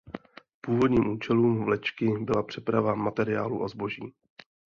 Původním 0.61 1.07
účelem 1.09 1.63
vlečky 1.63 2.07
byla 2.19 2.43
přeprava 2.43 2.95
materiálu 2.95 3.63
a 3.63 3.67
zboží. 3.67 4.13